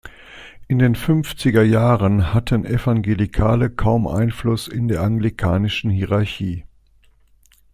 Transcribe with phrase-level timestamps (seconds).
[0.67, 6.63] In den fünfziger Jahren hatten Evangelikale kaum Einfluss in der anglikanischen Hierarchie.